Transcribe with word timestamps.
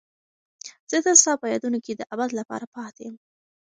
زه 0.91 0.97
تل 1.05 1.15
ستا 1.21 1.33
په 1.41 1.45
یادونو 1.53 1.79
کې 1.85 1.93
د 1.95 2.01
ابد 2.13 2.29
لپاره 2.39 2.65
پاتې 2.75 3.01
یم. 3.07 3.15